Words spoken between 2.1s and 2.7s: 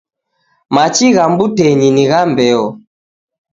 mbeo